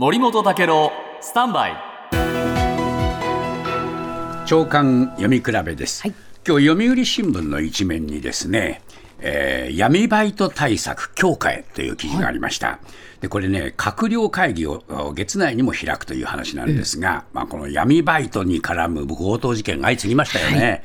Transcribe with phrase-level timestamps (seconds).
[0.00, 1.76] 森本武郎スタンバイ。
[4.46, 6.14] 長官読み比べです、はい。
[6.48, 8.80] 今日読売新聞の一面にですね、
[9.18, 12.78] えー闇バイト対策強化へという記事がありました、
[13.20, 20.82] でこれね閣僚会議をお月内にも開くという話なんですが、まあ、この闇バイトに絡む強盗事件が相次ぎましたよね、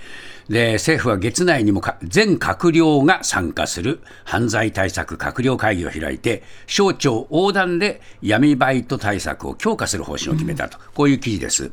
[0.49, 4.01] で政府は月内にも全閣僚が参加する。
[4.23, 11.71] 犯罪対策閣僚会議を開いて省庁横断で闇バイト対策を強化する方針を決めたと、こういう記事です。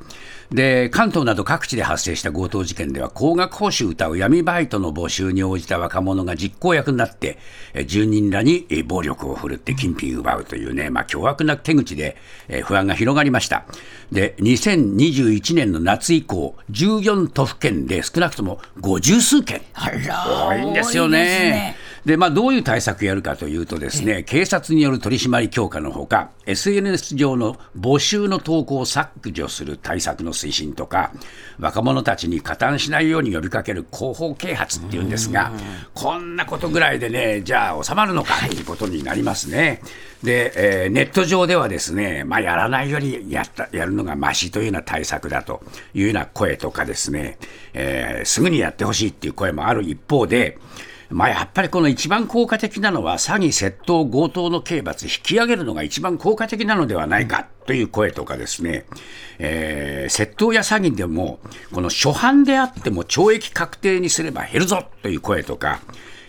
[0.50, 7.38] で関東など各地で発生した強盗事件では高額報酬を謳う闇バイトの募集に応じた若者が実行役になって
[7.86, 12.16] 住人らに暴力を振るって金品奪うというね、まあ、凶悪な手口で
[12.64, 13.64] 不安が広がりました。
[14.10, 21.76] で2021年の夏以降14都府県で少なくとも50数件多いんですよね。
[22.04, 31.12] でまあ、どういう対策をやるかというとですね、警察による取り締まり強化のほか、SNS 上の募集の投稿を削除する対策の推進とか、
[31.60, 35.52] 若者たちに加担しないように呼びかける広報啓発っていうんですが、
[35.94, 39.80] こんなことぐらいでね、じゃあ収まるのかということになりますね。
[40.24, 40.52] で、
[40.84, 45.62] えーネット上ではですね、まあ、やらないよりやったやるのがましというような対策だと
[45.94, 47.38] いうような声とかですね、
[47.74, 50.58] えーすぐにやってほしいっていう声もある一方で、
[51.12, 58.86] まあ、やっぱりこの一番効果的なのは、詐欺、窃盗、強盗の刑罰、引き上げるのが一番効果的なのではないかという声とかですね、
[59.38, 61.38] えー窃盗や詐欺でも、
[61.72, 65.80] この初犯であっても懲役確定にすれば減るぞという声とか、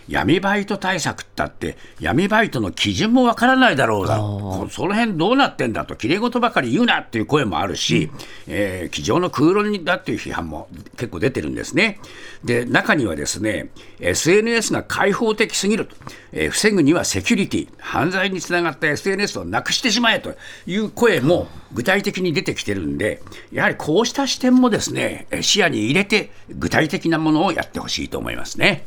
[0.08, 8.10] 闇バイト対策ったって、闇バイトの基準もわからないだろうだ、こその辺どうなってんだと、きれい事ばかり言うなっていう声もあるし、
[8.46, 12.00] えー、机上の空論だっていう批判も結構出てるんですね。
[12.44, 15.96] で、中にはですね、SNS が開放的すぎると、
[16.32, 20.34] えー防ぐにはセキュリティ、犯罪につながった SNS をなくしてしまえと
[20.66, 28.84] いう声も具体的に出てきてるんで、やはりこうした視点もですね、えー視野に入れて、具体的なものをやってほしいと思いますね。